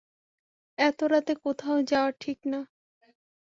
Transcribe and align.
এত 0.77 0.99
রাতে 1.03 1.33
কোথাও 1.43 1.77
যাওয়া 1.83 2.11
ঠিক 2.19 2.39
না। 2.45 2.59